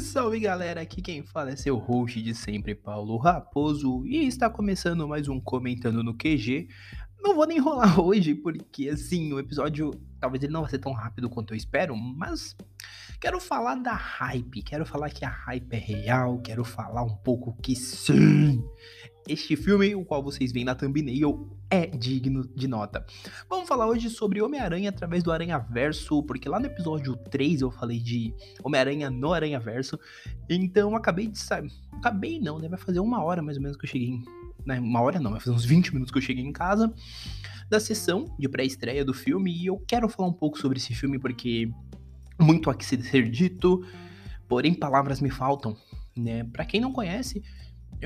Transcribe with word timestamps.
Salve, 0.00 0.40
galera! 0.40 0.80
Aqui 0.80 1.02
quem 1.02 1.22
fala 1.22 1.50
é 1.50 1.56
seu 1.56 1.76
host 1.76 2.22
de 2.22 2.34
sempre, 2.34 2.74
Paulo 2.74 3.18
Raposo, 3.18 4.02
e 4.06 4.26
está 4.26 4.48
começando 4.48 5.06
mais 5.06 5.28
um 5.28 5.38
Comentando 5.38 6.02
no 6.02 6.16
QG. 6.16 6.68
Não 7.20 7.34
vou 7.34 7.46
nem 7.46 7.58
enrolar 7.58 8.00
hoje, 8.00 8.34
porque 8.34 8.88
assim, 8.88 9.30
o 9.30 9.38
episódio 9.38 9.90
talvez 10.18 10.42
ele 10.42 10.54
não 10.54 10.62
vai 10.62 10.70
ser 10.70 10.78
tão 10.78 10.92
rápido 10.92 11.28
quanto 11.28 11.52
eu 11.52 11.56
espero, 11.56 11.94
mas 11.94 12.56
quero 13.20 13.38
falar 13.38 13.74
da 13.74 13.92
hype, 13.92 14.62
quero 14.62 14.86
falar 14.86 15.10
que 15.10 15.22
a 15.22 15.28
hype 15.28 15.74
é 15.74 15.78
real, 15.78 16.40
quero 16.40 16.64
falar 16.64 17.02
um 17.02 17.16
pouco 17.16 17.54
que 17.62 17.76
sim, 17.76 18.64
este 19.28 19.56
filme, 19.56 19.94
o 19.94 20.04
qual 20.04 20.22
vocês 20.22 20.52
veem 20.52 20.64
na 20.64 20.74
thumbnail, 20.74 21.48
é 21.70 21.86
digno 21.86 22.48
de 22.54 22.66
nota. 22.66 23.04
Vamos 23.48 23.68
falar 23.68 23.86
hoje 23.86 24.10
sobre 24.10 24.42
Homem-Aranha 24.42 24.90
através 24.90 25.22
do 25.22 25.30
Aranha 25.30 25.58
Verso, 25.58 26.22
porque 26.24 26.48
lá 26.48 26.58
no 26.58 26.66
episódio 26.66 27.16
3 27.16 27.60
eu 27.60 27.70
falei 27.70 28.00
de 28.00 28.34
Homem-Aranha 28.62 29.10
no 29.10 29.32
Aranha 29.32 29.60
Verso. 29.60 29.98
Então 30.48 30.96
acabei 30.96 31.28
de 31.28 31.38
sair. 31.38 31.70
Acabei 31.92 32.40
não, 32.40 32.58
né? 32.58 32.68
Vai 32.68 32.78
fazer 32.78 33.00
uma 33.00 33.22
hora 33.22 33.42
mais 33.42 33.56
ou 33.56 33.62
menos 33.62 33.76
que 33.76 33.84
eu 33.84 33.90
cheguei. 33.90 34.18
Né? 34.66 34.80
Uma 34.80 35.00
hora 35.00 35.20
não, 35.20 35.30
vai 35.30 35.40
fazer 35.40 35.54
uns 35.54 35.64
20 35.64 35.92
minutos 35.92 36.10
que 36.10 36.18
eu 36.18 36.22
cheguei 36.22 36.44
em 36.44 36.52
casa. 36.52 36.92
Da 37.68 37.78
sessão 37.78 38.24
de 38.38 38.48
pré-estreia 38.48 39.04
do 39.04 39.14
filme. 39.14 39.52
E 39.52 39.66
eu 39.66 39.78
quero 39.86 40.08
falar 40.08 40.28
um 40.28 40.32
pouco 40.32 40.58
sobre 40.58 40.78
esse 40.78 40.94
filme 40.94 41.18
porque 41.18 41.70
muito 42.40 42.70
há 42.70 42.74
que 42.74 42.84
ser 42.84 43.30
dito, 43.30 43.84
porém 44.48 44.74
palavras 44.74 45.20
me 45.20 45.30
faltam. 45.30 45.76
Né? 46.16 46.42
Para 46.44 46.64
quem 46.64 46.80
não 46.80 46.92
conhece, 46.92 47.42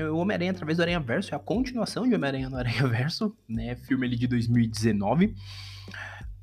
o 0.03 0.17
Homem-Aranha 0.17 0.51
através 0.51 0.77
do 0.77 0.81
Aranha 0.81 0.99
Verso 0.99 1.33
é 1.33 1.37
a 1.37 1.39
continuação 1.39 2.07
de 2.07 2.15
Homem-Aranha 2.15 2.49
no 2.49 2.57
Aranha 2.57 2.87
Verso, 2.87 3.35
né? 3.47 3.75
Filme 3.75 4.05
ali 4.05 4.15
de 4.15 4.27
2019. 4.27 5.35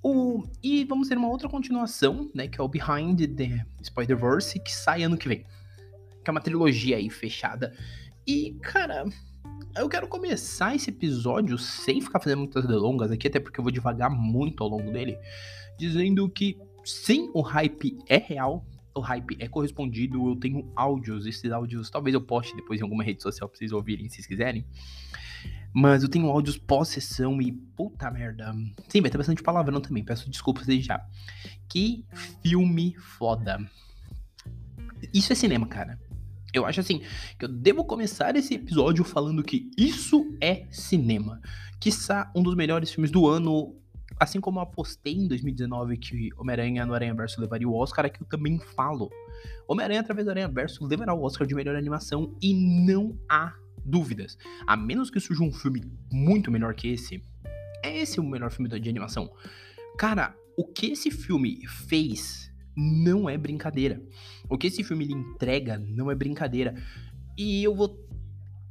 O, 0.03 0.45
e 0.63 0.85
vamos 0.85 1.09
ter 1.09 1.17
uma 1.17 1.29
outra 1.29 1.49
continuação, 1.49 2.31
né? 2.35 2.49
Que 2.49 2.61
é 2.61 2.65
o 2.65 2.69
Behind 2.69 3.21
the 3.37 3.65
Spider-Verse, 3.83 4.59
que 4.59 4.73
sai 4.73 5.03
ano 5.03 5.17
que 5.17 5.29
vem. 5.29 5.45
Que 6.25 6.29
é 6.29 6.33
uma 6.33 6.41
trilogia 6.41 6.97
aí 6.97 7.09
fechada. 7.09 7.73
E, 8.27 8.57
cara, 8.63 9.05
eu 9.77 9.89
quero 9.89 10.09
começar 10.09 10.75
esse 10.75 10.91
episódio 10.91 11.57
sem 11.57 12.01
ficar 12.01 12.21
fazendo 12.21 12.41
muitas 12.41 12.67
delongas 12.67 13.11
aqui, 13.11 13.29
até 13.29 13.39
porque 13.39 13.61
eu 13.61 13.65
vou 13.65 13.73
devagar 13.73 14.11
muito 14.11 14.63
ao 14.63 14.69
longo 14.69 14.91
dele, 14.91 15.17
dizendo 15.79 16.29
que 16.29 16.59
sim, 16.85 17.31
o 17.33 17.41
hype 17.41 17.99
é 18.09 18.17
real, 18.17 18.65
o 18.95 19.01
hype 19.01 19.37
é 19.39 19.49
correspondido. 19.49 20.29
Eu 20.29 20.37
tenho 20.37 20.71
áudios, 20.77 21.27
esses 21.27 21.51
áudios 21.51 21.91
talvez 21.91 22.15
eu 22.15 22.21
poste 22.21 22.55
depois 22.57 22.81
em 22.81 22.83
alguma 22.83 23.03
rede 23.05 23.23
social 23.23 23.49
pra 23.49 23.59
vocês 23.59 23.73
ouvirem 23.73 24.09
se 24.09 24.17
vocês 24.17 24.27
quiserem. 24.27 24.65
Mas 25.75 26.03
eu 26.03 26.09
tenho 26.09 26.29
áudios 26.29 26.59
pós-sessão 26.59 27.41
e 27.41 27.51
puta 27.51 28.11
merda. 28.11 28.55
Sim, 28.89 29.01
vai 29.01 29.11
ter 29.11 29.17
bastante 29.17 29.43
palavrão 29.43 29.81
também, 29.81 30.05
peço 30.05 30.29
desculpas 30.29 30.67
desde 30.67 30.87
já. 30.87 31.03
Que 31.69 32.05
filme 32.43 32.95
foda. 32.99 33.59
Isso 35.15 35.33
é 35.33 35.37
cinema, 35.37 35.67
cara. 35.67 35.99
Eu 36.53 36.67
acho 36.67 36.81
assim, 36.81 37.01
que 37.39 37.47
eu 37.47 37.49
devo 37.49 37.85
começar 37.85 38.37
esse 38.37 38.55
episódio 38.55 39.03
falando 39.03 39.43
que 39.43 39.71
isso 39.77 40.37
é 40.39 40.67
cinema. 40.71 41.41
Quiçá 41.81 42.31
um 42.37 42.43
dos 42.43 42.55
melhores 42.55 42.93
filmes 42.93 43.11
do 43.11 43.27
ano, 43.27 43.75
Assim 44.23 44.41
como 44.41 44.61
eu 44.61 44.63
apostei 44.63 45.15
em 45.15 45.27
2019 45.27 45.97
que 45.97 46.31
Homem-Aranha 46.39 46.87
no 46.87 46.95
Aranha 46.95 47.13
Verso 47.13 47.41
levaria 47.41 47.69
o 47.69 47.75
Oscar, 47.75 48.07
aqui 48.07 48.23
eu 48.23 48.27
também 48.29 48.57
falo. 48.57 49.11
Homem-Aranha 49.67 49.99
através 49.99 50.25
do 50.25 50.31
Aranha 50.31 50.47
Verso 50.47 50.87
levará 50.87 51.13
o 51.13 51.25
Oscar 51.25 51.45
de 51.45 51.57
melhor 51.57 51.75
animação 51.75 52.33
e 52.41 52.55
não 52.55 53.19
há 53.29 53.53
dúvidas. 53.85 54.39
A 54.65 54.77
menos 54.77 55.11
que 55.11 55.19
surja 55.19 55.43
um 55.43 55.53
filme 55.53 55.83
muito 56.13 56.53
melhor 56.53 56.73
que 56.73 56.87
esse, 56.87 57.21
é 57.83 57.99
esse 57.99 58.21
o 58.21 58.23
melhor 58.23 58.53
filme 58.53 58.69
de 58.79 58.89
animação. 58.89 59.29
Cara, 59.99 60.37
o 60.57 60.65
que 60.69 60.93
esse 60.93 61.11
filme 61.11 61.67
fez 61.67 62.49
não 62.77 63.29
é 63.29 63.37
brincadeira. 63.37 64.01
O 64.49 64.57
que 64.57 64.69
esse 64.69 64.85
filme 64.85 65.05
lhe 65.05 65.15
entrega 65.15 65.79
não 65.79 66.13
é 66.13 66.15
brincadeira. 66.15 66.77
E 67.37 67.65
eu 67.65 67.75
vou 67.75 67.89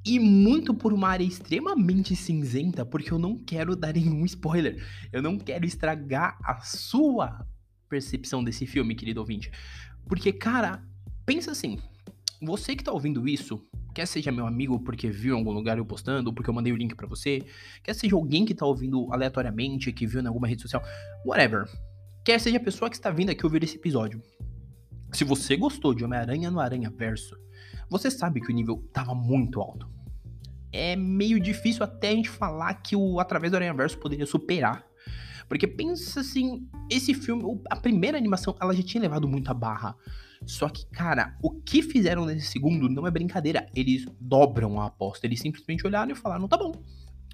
e 0.06 0.20
muito 0.20 0.74
por 0.74 0.94
uma 0.94 1.10
área 1.10 1.24
extremamente 1.24 2.16
cinzenta, 2.16 2.86
porque 2.86 3.12
eu 3.12 3.20
não 3.20 3.38
quero 3.38 3.76
dar 3.76 3.94
nenhum 3.94 4.26
spoiler. 4.26 4.84
Eu 5.12 5.22
não 5.22 5.38
quero 5.38 5.66
estragar 5.66 6.38
a 6.44 6.62
sua 6.62 7.46
percepção 7.88 8.44
desse 8.44 8.66
filme, 8.66 8.96
querido 8.96 9.20
ouvinte. 9.20 9.52
Porque, 10.08 10.34
cara, 10.34 10.84
pensa 11.26 11.52
assim. 11.52 11.78
Você 12.42 12.76
que 12.76 12.84
tá 12.84 12.92
ouvindo 12.92 13.28
isso, 13.28 13.64
quer 13.94 14.08
seja 14.08 14.32
meu 14.32 14.48
amigo 14.48 14.80
porque 14.80 15.12
viu 15.12 15.36
em 15.36 15.38
algum 15.38 15.52
lugar 15.52 15.78
eu 15.78 15.86
postando, 15.86 16.34
porque 16.34 16.50
eu 16.50 16.54
mandei 16.54 16.74
o 16.74 16.76
link 16.76 16.96
para 16.96 17.06
você, 17.06 17.46
quer 17.84 17.94
seja 17.94 18.16
alguém 18.16 18.46
que 18.46 18.56
tá 18.56 18.66
ouvindo 18.66 19.14
aleatoriamente, 19.14 19.94
que 19.94 20.08
viu 20.08 20.22
em 20.22 20.26
alguma 20.26 20.48
rede 20.48 20.64
social, 20.64 20.82
whatever. 21.24 21.70
Quer 22.26 22.40
seja 22.40 22.58
a 22.58 22.60
pessoa 22.60 22.90
que 22.90 22.96
está 22.96 23.12
vindo 23.12 23.30
aqui 23.30 23.46
ouvir 23.46 23.64
esse 23.64 23.76
episódio. 23.76 24.24
Se 25.14 25.24
você 25.24 25.56
gostou 25.56 25.94
de 25.94 26.04
Homem-Aranha 26.04 26.50
no 26.50 26.60
Aranha 26.60 26.90
Verso, 26.90 27.36
você 27.92 28.10
sabe 28.10 28.40
que 28.40 28.50
o 28.50 28.56
nível 28.56 28.82
tava 28.94 29.14
muito 29.14 29.60
alto. 29.60 29.86
É 30.72 30.96
meio 30.96 31.42
difícil 31.42 31.84
até 31.84 32.08
a 32.08 32.16
gente 32.16 32.30
falar 32.30 32.74
que 32.76 32.96
o 32.96 33.20
Através 33.20 33.52
do 33.52 33.56
Aranha 33.56 33.74
Verso 33.74 33.98
poderia 33.98 34.26
superar. 34.26 34.86
Porque 35.50 35.68
pensa 35.68 36.22
assim, 36.22 36.66
esse 36.90 37.14
filme, 37.14 37.44
a 37.70 37.76
primeira 37.76 38.18
animação, 38.18 38.56
ela 38.62 38.74
já 38.74 38.82
tinha 38.82 39.02
levado 39.02 39.28
muita 39.28 39.54
barra. 39.54 39.94
Só 40.46 40.70
que, 40.70 40.86
cara, 40.86 41.38
o 41.44 41.52
que 41.52 41.82
fizeram 41.82 42.26
nesse 42.26 42.48
segundo 42.48 42.88
não 42.88 43.06
é 43.06 43.12
brincadeira. 43.12 43.68
Eles 43.76 44.06
dobram 44.22 44.80
a 44.80 44.86
aposta. 44.86 45.28
Eles 45.28 45.42
simplesmente 45.42 45.86
olharam 45.86 46.14
e 46.14 46.16
falaram: 46.16 46.48
tá 46.48 46.56
bom, 46.56 46.72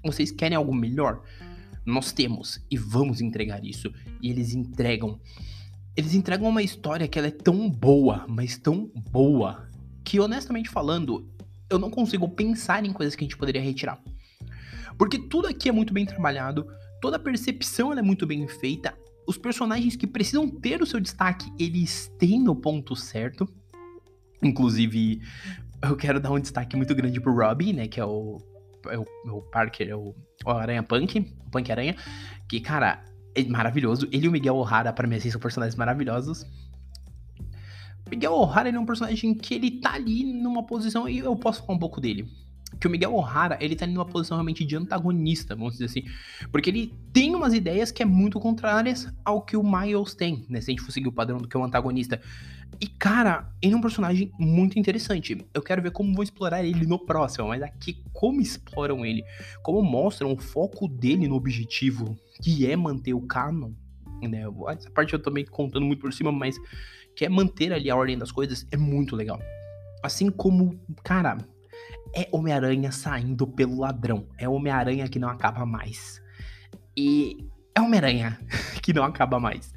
vocês 0.03 0.31
querem 0.31 0.57
algo 0.57 0.74
melhor? 0.74 1.22
Nós 1.85 2.12
temos 2.12 2.59
e 2.72 2.75
vamos 2.75 3.22
entregar 3.22 3.63
isso. 3.63 3.94
E 4.19 4.31
eles 4.31 4.56
entregam. 4.56 5.19
Eles 5.95 6.16
entregam 6.16 6.50
uma 6.50 6.63
história 6.63 7.07
que 7.07 7.19
ela 7.19 7.28
é 7.28 7.31
tão 7.31 7.69
boa, 7.69 8.25
mas 8.28 8.57
tão 8.57 8.91
boa, 9.12 9.66
que 10.07 10.22
honestamente 10.22 10.69
falando, 10.69 11.29
eu 11.69 11.78
não 11.78 11.90
consigo 11.90 12.29
pensar 12.29 12.85
em 12.85 12.94
coisas 12.94 13.13
que 13.13 13.25
a 13.25 13.28
gente 13.28 13.35
poderia 13.35 13.62
retirar. 13.62 14.01
Porque 14.97 15.19
tudo 15.19 15.50
aqui 15.50 15.68
é 15.68 15.72
muito 15.73 15.94
bem 15.94 16.06
trabalhado, 16.06 16.66
toda 17.01 17.18
a 17.18 17.19
percepção 17.19 17.91
é 17.91 18.01
muito 18.01 18.25
bem 18.25 18.47
feita, 18.47 18.97
os 19.28 19.38
personagens 19.38 19.97
que 19.97 20.07
precisam 20.07 20.50
ter 20.50 20.81
o 20.81 20.85
seu 20.85 21.01
destaque, 21.01 21.51
eles 21.59 22.09
têm 22.18 22.41
no 22.41 22.56
ponto 22.56 22.95
certo. 22.95 23.45
Inclusive, 24.41 25.22
eu 25.84 25.97
quero 25.97 26.22
dar 26.22 26.31
um 26.31 26.39
destaque 26.39 26.78
muito 26.78 26.95
grande 26.95 27.19
pro 27.19 27.35
Robbie, 27.35 27.74
né, 27.74 27.89
que 27.89 28.00
é 28.00 28.06
o, 28.06 28.38
é 28.89 28.97
o, 28.97 29.03
é 29.03 29.31
o 29.31 29.41
Parker, 29.41 29.89
é 29.89 29.95
o, 29.95 30.16
o 30.45 30.50
Aranha 30.50 30.84
Punk, 30.84 31.19
o 31.45 31.51
Punk 31.51 31.69
Aranha, 31.69 31.97
que, 32.47 32.62
cara, 32.62 33.03
é 33.35 33.44
maravilhoso. 33.44 34.07
Ele 34.09 34.28
e 34.28 34.29
o 34.29 34.31
Miguel 34.31 34.56
O'Hara, 34.56 34.94
para 34.94 35.06
mim, 35.06 35.18
assim, 35.18 35.29
são 35.29 35.41
personagens 35.41 35.75
maravilhosos. 35.75 36.45
Miguel 38.09 38.34
O'Hara 38.34 38.69
é 38.69 38.79
um 38.79 38.85
personagem 38.85 39.34
que 39.34 39.53
ele 39.53 39.72
tá 39.72 39.94
ali 39.94 40.23
numa 40.23 40.63
posição, 40.63 41.07
e 41.07 41.19
eu 41.19 41.35
posso 41.35 41.62
falar 41.62 41.75
um 41.75 41.79
pouco 41.79 42.00
dele. 42.00 42.28
Que 42.79 42.88
o 42.88 42.90
Miguel 42.90 43.16
O'Hara, 43.16 43.57
ele 43.62 43.75
tá 43.75 43.85
ali 43.85 43.94
numa 43.94 44.06
posição 44.06 44.35
realmente 44.38 44.66
de 44.66 44.75
antagonista, 44.75 45.56
vamos 45.56 45.73
dizer 45.73 45.85
assim. 45.85 46.03
Porque 46.51 46.69
ele 46.69 46.94
tem 47.13 47.34
umas 47.34 47.53
ideias 47.53 47.91
que 47.91 48.03
é 48.03 48.06
muito 48.06 48.40
contrárias 48.40 49.07
ao 49.23 49.41
que 49.41 49.56
o 49.56 49.63
Miles 49.63 50.13
tem, 50.13 50.45
né? 50.50 50.59
Se 50.59 50.69
a 50.69 50.73
gente 50.73 50.84
for 50.84 50.91
seguir 50.91 51.07
o 51.07 51.12
padrão 51.12 51.38
do 51.38 51.47
que 51.47 51.56
é 51.56 51.59
o 51.59 51.63
antagonista. 51.63 52.22
E, 52.79 52.85
cara, 52.85 53.50
ele 53.62 53.73
é 53.73 53.78
um 53.78 53.81
personagem 53.81 54.31
muito 54.38 54.78
interessante. 54.78 55.38
Eu 55.53 55.62
quero 55.62 55.81
ver 55.81 55.91
como 55.91 56.13
vão 56.13 56.22
explorar 56.22 56.63
ele 56.63 56.85
no 56.85 57.00
próximo, 57.00 57.47
mas 57.47 57.63
aqui, 57.63 58.03
como 58.13 58.41
exploram 58.41 59.06
ele, 59.06 59.24
como 59.63 59.81
mostram 59.81 60.34
o 60.34 60.38
foco 60.38 60.88
dele 60.88 61.28
no 61.28 61.35
objetivo, 61.35 62.18
que 62.44 62.69
é 62.69 62.75
manter 62.75 63.13
o 63.13 63.22
canon, 63.22 63.72
né? 64.22 64.44
Essa 64.69 64.91
parte 64.91 65.13
eu 65.13 65.19
tô 65.19 65.31
meio 65.31 65.50
contando 65.50 65.85
muito 65.85 66.01
por 66.01 66.13
cima, 66.13 66.31
mas 66.31 66.57
que 67.17 67.25
é 67.25 67.29
manter 67.29 67.73
ali 67.73 67.89
a 67.89 67.95
ordem 67.95 68.16
das 68.16 68.31
coisas, 68.31 68.67
é 68.72 68.78
muito 68.78 69.16
legal. 69.16 69.41
Assim 70.03 70.29
como, 70.29 70.79
cara, 71.03 71.39
é 72.16 72.29
Homem-Aranha 72.31 72.91
saindo 72.91 73.47
pelo 73.47 73.79
ladrão. 73.79 74.28
É 74.38 74.47
Homem-Aranha 74.47 75.09
que 75.09 75.17
não 75.17 75.27
acaba 75.27 75.66
mais. 75.66 76.22
E 76.95 77.44
é 77.73 77.81
Homem-Aranha 77.81 78.39
que 78.83 78.94
não 78.94 79.03
acaba 79.03 79.39
mais. 79.39 79.73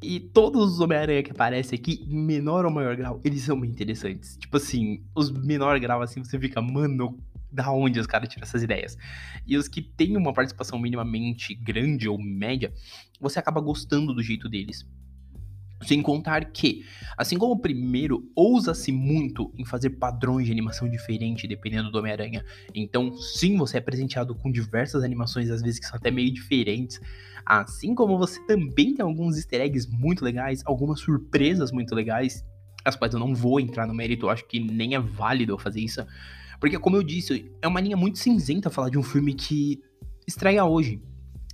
E 0.00 0.20
todos 0.20 0.74
os 0.74 0.80
Homem-Aranha 0.80 1.24
que 1.24 1.32
aparecem 1.32 1.76
aqui, 1.76 2.06
menor 2.06 2.64
ou 2.64 2.70
maior 2.70 2.94
grau, 2.96 3.20
eles 3.24 3.42
são 3.42 3.60
bem 3.60 3.70
interessantes. 3.70 4.36
Tipo 4.36 4.56
assim, 4.58 5.04
os 5.16 5.32
menor 5.32 5.80
grau, 5.80 6.00
assim, 6.00 6.22
você 6.22 6.38
fica, 6.38 6.62
mano, 6.62 7.18
da 7.50 7.72
onde 7.72 7.98
os 7.98 8.06
caras 8.06 8.28
tiram 8.28 8.44
essas 8.44 8.62
ideias? 8.62 8.96
E 9.44 9.56
os 9.56 9.66
que 9.66 9.82
têm 9.82 10.16
uma 10.16 10.32
participação 10.32 10.78
minimamente 10.78 11.56
grande 11.56 12.08
ou 12.08 12.22
média, 12.22 12.72
você 13.20 13.40
acaba 13.40 13.60
gostando 13.60 14.14
do 14.14 14.22
jeito 14.22 14.48
deles. 14.48 14.86
Sem 15.82 16.00
contar 16.00 16.46
que, 16.46 16.84
assim 17.18 17.36
como 17.36 17.52
o 17.52 17.58
primeiro, 17.58 18.30
ousa-se 18.34 18.90
muito 18.90 19.52
em 19.58 19.64
fazer 19.64 19.90
padrões 19.90 20.46
de 20.46 20.52
animação 20.52 20.88
diferentes 20.88 21.46
dependendo 21.48 21.90
do 21.90 21.98
Homem-Aranha. 21.98 22.44
Então, 22.74 23.12
sim, 23.14 23.56
você 23.56 23.76
é 23.76 23.80
presenteado 23.80 24.34
com 24.34 24.50
diversas 24.50 25.04
animações, 25.04 25.50
às 25.50 25.60
vezes 25.60 25.78
que 25.78 25.86
são 25.86 25.96
até 25.96 26.10
meio 26.10 26.32
diferentes. 26.32 26.98
Assim 27.44 27.94
como 27.94 28.18
você 28.18 28.40
também 28.46 28.94
tem 28.94 29.04
alguns 29.04 29.36
easter 29.36 29.60
eggs 29.60 29.86
muito 29.88 30.24
legais, 30.24 30.62
algumas 30.64 31.00
surpresas 31.00 31.70
muito 31.70 31.94
legais, 31.94 32.44
as 32.84 32.96
quais 32.96 33.12
eu 33.12 33.20
não 33.20 33.34
vou 33.34 33.60
entrar 33.60 33.86
no 33.86 33.94
mérito, 33.94 34.26
eu 34.26 34.30
acho 34.30 34.46
que 34.48 34.58
nem 34.58 34.94
é 34.94 35.00
válido 35.00 35.52
eu 35.52 35.58
fazer 35.58 35.80
isso. 35.80 36.04
Porque, 36.58 36.78
como 36.78 36.96
eu 36.96 37.02
disse, 37.02 37.52
é 37.60 37.68
uma 37.68 37.80
linha 37.80 37.96
muito 37.96 38.18
cinzenta 38.18 38.70
falar 38.70 38.88
de 38.88 38.98
um 38.98 39.02
filme 39.02 39.34
que 39.34 39.78
estreia 40.26 40.64
hoje. 40.64 41.02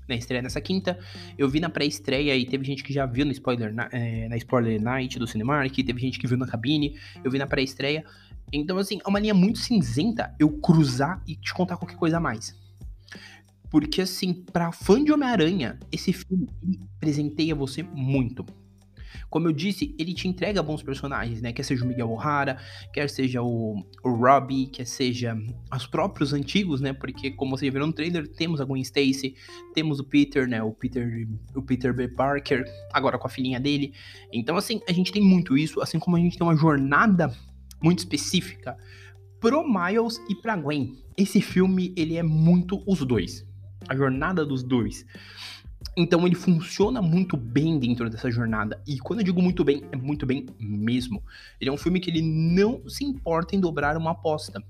Na 0.08 0.14
estreia 0.14 0.42
nessa 0.42 0.60
quinta. 0.60 0.98
Eu 1.36 1.48
vi 1.48 1.60
na 1.60 1.68
pré-estreia 1.68 2.36
e 2.36 2.44
teve 2.44 2.64
gente 2.64 2.82
que 2.82 2.92
já 2.92 3.06
viu 3.06 3.24
no 3.24 3.32
spoiler, 3.32 3.72
na, 3.72 3.88
é, 3.92 4.28
na 4.28 4.36
Spoiler 4.36 4.80
Night 4.80 5.18
do 5.18 5.26
Cinemark, 5.26 5.74
teve 5.74 6.00
gente 6.00 6.18
que 6.18 6.26
viu 6.26 6.36
na 6.36 6.46
cabine, 6.46 6.98
eu 7.22 7.30
vi 7.30 7.38
na 7.38 7.46
pré-estreia. 7.46 8.04
Então, 8.52 8.76
assim, 8.78 9.00
é 9.04 9.08
uma 9.08 9.18
linha 9.18 9.34
muito 9.34 9.58
cinzenta 9.58 10.34
eu 10.38 10.50
cruzar 10.50 11.22
e 11.26 11.36
te 11.36 11.54
contar 11.54 11.76
qualquer 11.76 11.96
coisa 11.96 12.18
a 12.18 12.20
mais. 12.20 12.54
Porque, 13.70 14.02
assim, 14.02 14.34
pra 14.34 14.70
fã 14.70 15.02
de 15.02 15.10
Homem-Aranha, 15.10 15.78
esse 15.90 16.12
filme 16.12 16.46
presenteia 17.00 17.54
você 17.54 17.82
muito. 17.82 18.44
Como 19.30 19.48
eu 19.48 19.52
disse, 19.52 19.94
ele 19.98 20.14
te 20.14 20.28
entrega 20.28 20.62
bons 20.62 20.82
personagens, 20.82 21.40
né? 21.40 21.52
Quer 21.52 21.62
seja 21.62 21.84
o 21.84 21.88
Miguel 21.88 22.10
O'Hara, 22.10 22.58
quer 22.92 23.08
seja 23.08 23.42
o, 23.42 23.84
o 24.02 24.10
Robbie, 24.10 24.66
quer 24.66 24.86
seja 24.86 25.36
os 25.74 25.86
próprios 25.86 26.32
antigos, 26.32 26.80
né? 26.80 26.92
Porque, 26.92 27.30
como 27.30 27.56
vocês 27.56 27.72
viram 27.72 27.86
no 27.86 27.92
trailer, 27.92 28.28
temos 28.28 28.60
a 28.60 28.64
Gwen 28.64 28.82
Stacy, 28.82 29.34
temos 29.74 29.98
o 30.00 30.04
Peter, 30.04 30.48
né? 30.48 30.62
O 30.62 30.72
Peter, 30.72 31.26
o 31.54 31.62
Peter 31.62 31.94
B. 31.94 32.08
Parker, 32.08 32.64
agora 32.92 33.18
com 33.18 33.26
a 33.26 33.30
filhinha 33.30 33.60
dele. 33.60 33.92
Então, 34.32 34.56
assim, 34.56 34.80
a 34.88 34.92
gente 34.92 35.12
tem 35.12 35.22
muito 35.22 35.56
isso, 35.56 35.80
assim 35.80 35.98
como 35.98 36.16
a 36.16 36.20
gente 36.20 36.36
tem 36.36 36.46
uma 36.46 36.56
jornada 36.56 37.32
muito 37.82 38.00
específica 38.00 38.76
pro 39.40 39.64
Miles 39.66 40.20
e 40.28 40.34
pra 40.36 40.56
Gwen. 40.56 40.96
Esse 41.16 41.40
filme, 41.40 41.92
ele 41.96 42.16
é 42.16 42.22
muito 42.22 42.82
os 42.86 43.04
dois. 43.04 43.44
A 43.88 43.96
jornada 43.96 44.46
dos 44.46 44.62
dois. 44.62 45.04
Então 45.96 46.26
ele 46.26 46.34
funciona 46.34 47.02
muito 47.02 47.36
bem 47.36 47.78
dentro 47.78 48.08
dessa 48.08 48.30
jornada. 48.30 48.82
E 48.86 48.98
quando 48.98 49.20
eu 49.20 49.24
digo 49.24 49.42
muito 49.42 49.62
bem, 49.62 49.82
é 49.92 49.96
muito 49.96 50.24
bem 50.24 50.46
mesmo. 50.58 51.22
Ele 51.60 51.68
é 51.68 51.72
um 51.72 51.76
filme 51.76 52.00
que 52.00 52.10
ele 52.10 52.22
não 52.22 52.88
se 52.88 53.04
importa 53.04 53.54
em 53.54 53.60
dobrar 53.60 53.96
uma 53.96 54.12
aposta. 54.12 54.62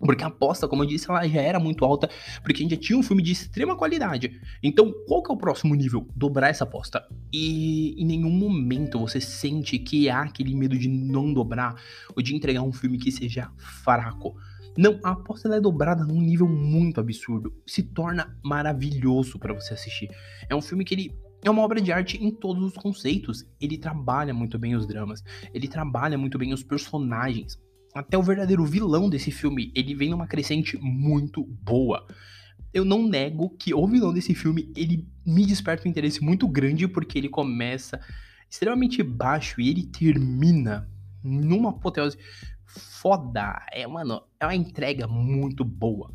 Porque 0.00 0.24
a 0.24 0.28
aposta, 0.28 0.66
como 0.66 0.82
eu 0.82 0.86
disse, 0.86 1.10
ela 1.10 1.26
já 1.28 1.42
era 1.42 1.60
muito 1.60 1.84
alta, 1.84 2.08
porque 2.42 2.62
a 2.62 2.62
gente 2.62 2.74
já 2.74 2.80
tinha 2.80 2.98
um 2.98 3.02
filme 3.02 3.22
de 3.22 3.32
extrema 3.32 3.76
qualidade. 3.76 4.40
Então, 4.62 4.92
qual 5.06 5.22
que 5.22 5.30
é 5.30 5.34
o 5.34 5.36
próximo 5.36 5.74
nível? 5.74 6.08
Dobrar 6.16 6.48
essa 6.48 6.64
aposta. 6.64 7.06
E 7.30 7.94
em 8.00 8.06
nenhum 8.06 8.30
momento 8.30 8.98
você 8.98 9.20
sente 9.20 9.78
que 9.78 10.08
há 10.08 10.22
aquele 10.22 10.54
medo 10.54 10.78
de 10.78 10.88
não 10.88 11.32
dobrar 11.32 11.74
ou 12.16 12.22
de 12.22 12.34
entregar 12.34 12.62
um 12.62 12.72
filme 12.72 12.96
que 12.96 13.12
seja 13.12 13.50
fraco. 13.58 14.34
Não, 14.76 14.98
a 15.02 15.10
aposta 15.10 15.48
é 15.54 15.60
dobrada 15.60 16.04
num 16.04 16.20
nível 16.20 16.48
muito 16.48 17.00
absurdo. 17.00 17.52
Se 17.66 17.82
torna 17.82 18.36
maravilhoso 18.42 19.38
para 19.38 19.52
você 19.52 19.74
assistir. 19.74 20.08
É 20.48 20.54
um 20.54 20.62
filme 20.62 20.84
que 20.84 20.94
ele 20.94 21.18
é 21.42 21.50
uma 21.50 21.62
obra 21.62 21.80
de 21.80 21.90
arte 21.90 22.22
em 22.22 22.30
todos 22.30 22.62
os 22.62 22.74
conceitos. 22.74 23.44
Ele 23.60 23.78
trabalha 23.78 24.34
muito 24.34 24.58
bem 24.58 24.74
os 24.74 24.86
dramas, 24.86 25.22
ele 25.52 25.68
trabalha 25.68 26.18
muito 26.18 26.38
bem 26.38 26.52
os 26.52 26.62
personagens. 26.62 27.58
Até 27.94 28.16
o 28.16 28.22
verdadeiro 28.22 28.64
vilão 28.64 29.08
desse 29.08 29.30
filme, 29.30 29.72
ele 29.74 29.94
vem 29.94 30.10
numa 30.10 30.26
crescente 30.26 30.78
muito 30.80 31.44
boa. 31.44 32.06
Eu 32.72 32.84
não 32.84 33.08
nego 33.08 33.50
que 33.50 33.74
o 33.74 33.86
vilão 33.86 34.12
desse 34.12 34.32
filme, 34.34 34.72
ele 34.76 35.08
me 35.26 35.44
desperta 35.44 35.88
um 35.88 35.90
interesse 35.90 36.22
muito 36.22 36.46
grande 36.46 36.86
porque 36.86 37.18
ele 37.18 37.28
começa 37.28 38.00
extremamente 38.48 39.02
baixo 39.02 39.60
e 39.60 39.68
ele 39.68 39.86
termina 39.86 40.88
numa 41.22 41.70
apoteose 41.70 42.16
foda. 42.78 43.60
É, 43.72 43.86
mano, 43.86 44.22
é 44.38 44.46
uma 44.46 44.54
entrega 44.54 45.06
muito 45.06 45.64
boa. 45.64 46.10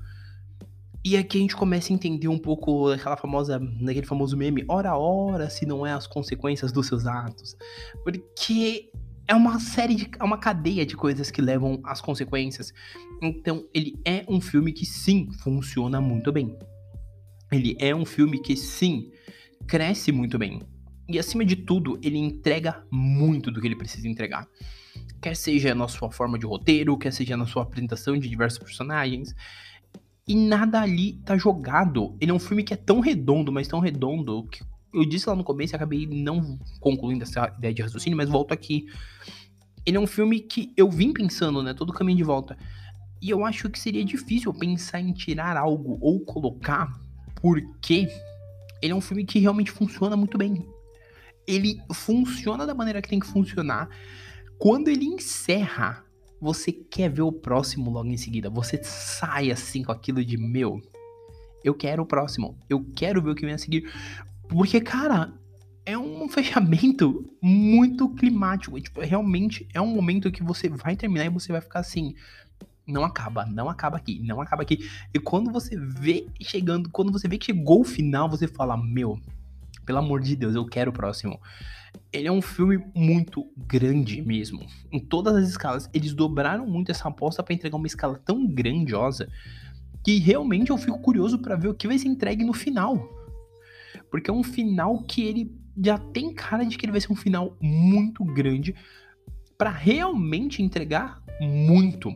E 1.03 1.15
aqui 1.15 1.37
a 1.37 1.41
gente 1.41 1.55
começa 1.55 1.93
a 1.93 1.95
entender 1.95 2.27
um 2.27 2.37
pouco 2.37 2.89
daquela 2.89 3.15
famosa, 3.15 3.59
daquele 3.59 4.07
famoso 4.07 4.35
meme, 4.35 4.65
ora 4.67 4.97
ora, 4.97 5.49
se 5.49 5.65
não 5.65 5.85
é 5.85 5.93
as 5.93 6.07
consequências 6.07 6.71
dos 6.71 6.87
seus 6.87 7.05
atos. 7.05 7.55
Porque 8.03 8.89
é 9.27 9.35
uma 9.35 9.59
série 9.59 9.93
de. 9.93 10.09
é 10.19 10.23
uma 10.23 10.39
cadeia 10.39 10.85
de 10.85 10.95
coisas 10.95 11.29
que 11.29 11.41
levam 11.41 11.79
às 11.83 12.01
consequências. 12.01 12.73
Então, 13.21 13.67
ele 13.73 13.99
é 14.03 14.25
um 14.27 14.41
filme 14.41 14.71
que 14.71 14.85
sim 14.85 15.31
funciona 15.43 16.01
muito 16.01 16.31
bem. 16.31 16.57
Ele 17.51 17.77
é 17.79 17.95
um 17.95 18.05
filme 18.05 18.41
que 18.41 18.55
sim 18.55 19.11
cresce 19.67 20.11
muito 20.11 20.39
bem. 20.39 20.59
E 21.07 21.19
acima 21.19 21.45
de 21.45 21.55
tudo, 21.55 21.99
ele 22.01 22.17
entrega 22.17 22.83
muito 22.89 23.51
do 23.51 23.61
que 23.61 23.67
ele 23.67 23.75
precisa 23.75 24.07
entregar 24.07 24.47
quer 25.21 25.35
seja 25.35 25.73
na 25.73 25.87
sua 25.87 26.11
forma 26.11 26.37
de 26.37 26.45
roteiro, 26.45 26.97
quer 26.97 27.11
seja 27.11 27.35
na 27.35 27.45
sua 27.45 27.63
apresentação 27.63 28.17
de 28.17 28.29
diversos 28.29 28.59
personagens. 28.59 29.35
E 30.27 30.35
nada 30.35 30.81
ali 30.81 31.13
tá 31.25 31.37
jogado. 31.37 32.15
Ele 32.19 32.31
é 32.31 32.33
um 32.33 32.39
filme 32.39 32.63
que 32.63 32.73
é 32.73 32.77
tão 32.77 32.99
redondo, 32.99 33.51
mas 33.51 33.67
tão 33.67 33.79
redondo, 33.79 34.43
que 34.47 34.63
eu 34.93 35.05
disse 35.05 35.29
lá 35.29 35.35
no 35.35 35.43
começo 35.43 35.73
e 35.73 35.75
acabei 35.75 36.07
não 36.07 36.57
concluindo 36.79 37.23
essa 37.23 37.53
ideia 37.57 37.73
de 37.73 37.81
raciocínio, 37.81 38.17
mas 38.17 38.29
volto 38.29 38.53
aqui. 38.53 38.85
Ele 39.85 39.97
é 39.97 39.99
um 39.99 40.07
filme 40.07 40.39
que 40.39 40.73
eu 40.75 40.89
vim 40.89 41.13
pensando, 41.13 41.61
né, 41.61 41.73
todo 41.73 41.89
o 41.89 41.93
caminho 41.93 42.17
de 42.17 42.23
volta. 42.23 42.57
E 43.21 43.29
eu 43.29 43.45
acho 43.45 43.69
que 43.69 43.79
seria 43.79 44.03
difícil 44.03 44.53
pensar 44.53 44.99
em 44.99 45.13
tirar 45.13 45.57
algo 45.57 45.97
ou 46.01 46.19
colocar, 46.21 46.91
porque 47.35 48.07
ele 48.81 48.93
é 48.93 48.95
um 48.95 49.01
filme 49.01 49.25
que 49.25 49.39
realmente 49.39 49.71
funciona 49.71 50.15
muito 50.15 50.37
bem. 50.37 50.65
Ele 51.47 51.79
funciona 51.93 52.65
da 52.65 52.73
maneira 52.73 53.01
que 53.01 53.09
tem 53.09 53.19
que 53.19 53.27
funcionar. 53.27 53.89
Quando 54.57 54.87
ele 54.87 55.05
encerra, 55.05 56.05
você 56.39 56.71
quer 56.71 57.09
ver 57.09 57.21
o 57.21 57.31
próximo 57.31 57.89
logo 57.89 58.09
em 58.09 58.17
seguida. 58.17 58.49
Você 58.49 58.81
sai 58.83 59.51
assim 59.51 59.83
com 59.83 59.91
aquilo 59.91 60.23
de 60.23 60.37
meu. 60.37 60.81
Eu 61.63 61.73
quero 61.73 62.03
o 62.03 62.05
próximo. 62.05 62.57
Eu 62.69 62.85
quero 62.95 63.21
ver 63.21 63.31
o 63.31 63.35
que 63.35 63.45
vem 63.45 63.55
a 63.55 63.57
seguir. 63.57 63.91
Porque, 64.47 64.79
cara, 64.79 65.33
é 65.85 65.97
um 65.97 66.27
fechamento 66.29 67.29
muito 67.41 68.09
climático. 68.09 68.79
Tipo, 68.79 69.01
realmente 69.01 69.67
é 69.73 69.81
um 69.81 69.87
momento 69.87 70.31
que 70.31 70.43
você 70.43 70.69
vai 70.69 70.95
terminar 70.95 71.25
e 71.25 71.29
você 71.29 71.51
vai 71.51 71.61
ficar 71.61 71.79
assim. 71.79 72.13
Não 72.87 73.03
acaba, 73.03 73.45
não 73.47 73.67
acaba 73.67 73.97
aqui, 73.97 74.19
não 74.19 74.39
acaba 74.39 74.61
aqui. 74.61 74.87
E 75.11 75.19
quando 75.19 75.51
você 75.51 75.75
vê 75.75 76.27
chegando, 76.39 76.89
quando 76.89 77.11
você 77.11 77.27
vê 77.27 77.37
que 77.37 77.47
chegou 77.47 77.81
o 77.81 77.85
final, 77.85 78.29
você 78.29 78.47
fala: 78.47 78.77
Meu, 78.77 79.19
pelo 79.85 79.99
amor 79.99 80.21
de 80.21 80.35
Deus, 80.35 80.55
eu 80.55 80.65
quero 80.65 80.91
o 80.91 80.93
próximo. 80.93 81.39
Ele 82.11 82.27
é 82.27 82.31
um 82.31 82.41
filme 82.41 82.83
muito 82.95 83.45
grande 83.55 84.21
mesmo. 84.21 84.65
Em 84.91 84.99
todas 84.99 85.35
as 85.35 85.49
escalas. 85.49 85.89
Eles 85.93 86.13
dobraram 86.13 86.65
muito 86.65 86.91
essa 86.91 87.07
aposta 87.07 87.43
para 87.43 87.53
entregar 87.53 87.77
uma 87.77 87.87
escala 87.87 88.19
tão 88.25 88.47
grandiosa 88.47 89.29
que 90.03 90.19
realmente 90.19 90.69
eu 90.69 90.77
fico 90.77 90.99
curioso 90.99 91.39
para 91.39 91.55
ver 91.55 91.67
o 91.67 91.73
que 91.73 91.87
vai 91.87 91.97
ser 91.97 92.07
entregue 92.07 92.43
no 92.43 92.53
final. 92.53 93.09
Porque 94.09 94.29
é 94.29 94.33
um 94.33 94.43
final 94.43 95.01
que 95.03 95.23
ele 95.23 95.55
já 95.83 95.97
tem 95.97 96.33
cara 96.33 96.63
de 96.63 96.77
que 96.77 96.85
ele 96.85 96.91
vai 96.91 97.01
ser 97.01 97.11
um 97.11 97.15
final 97.15 97.57
muito 97.61 98.23
grande 98.23 98.75
para 99.57 99.69
realmente 99.69 100.61
entregar 100.61 101.21
muito. 101.39 102.13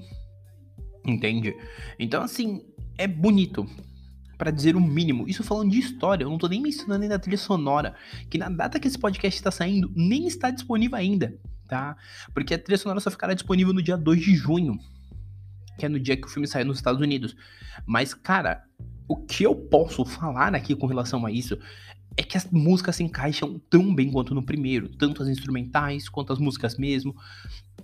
Entende? 1.06 1.56
Então, 1.98 2.22
assim, 2.22 2.62
é 2.98 3.08
bonito 3.08 3.66
para 4.40 4.52
dizer 4.52 4.78
o 4.78 4.80
mínimo. 4.80 5.28
Isso 5.28 5.44
falando 5.44 5.70
de 5.70 5.78
história, 5.78 6.24
eu 6.24 6.30
não 6.30 6.38
tô 6.38 6.48
nem 6.48 6.62
mencionando 6.62 7.04
ainda 7.04 7.16
a 7.16 7.20
trilha 7.20 7.38
sonora, 7.38 7.94
que 8.30 8.38
na 8.38 8.48
data 8.48 8.80
que 8.80 8.88
esse 8.88 8.98
podcast 8.98 9.38
está 9.38 9.52
saindo, 9.52 9.92
nem 9.94 10.26
está 10.26 10.50
disponível 10.50 10.98
ainda, 10.98 11.38
tá? 11.68 11.98
Porque 12.34 12.54
a 12.54 12.58
trilha 12.58 12.78
sonora 12.78 13.02
só 13.02 13.12
ficará 13.12 13.34
disponível 13.34 13.74
no 13.74 13.84
dia 13.84 13.98
2 13.98 14.22
de 14.22 14.34
junho, 14.34 14.80
que 15.78 15.86
é 15.86 15.90
no 15.90 16.00
dia 16.00 16.16
que 16.16 16.26
o 16.26 16.30
filme 16.30 16.48
sai 16.48 16.64
nos 16.64 16.78
Estados 16.78 17.02
Unidos. 17.02 17.36
Mas, 17.86 18.14
cara, 18.14 18.64
o 19.10 19.18
que 19.18 19.44
eu 19.44 19.54
posso 19.54 20.06
falar 20.06 20.56
aqui 20.56 20.74
com 20.74 20.88
relação 20.88 21.26
a 21.26 21.32
isso 21.32 21.60
é 22.16 22.24
que 22.24 22.38
as 22.38 22.50
músicas 22.50 22.96
se 22.96 23.04
encaixam 23.04 23.62
tão 23.70 23.94
bem 23.94 24.10
quanto 24.10 24.34
no 24.34 24.42
primeiro, 24.42 24.88
tanto 24.88 25.22
as 25.22 25.28
instrumentais 25.28 26.08
quanto 26.08 26.32
as 26.32 26.40
músicas 26.40 26.78
mesmo 26.78 27.14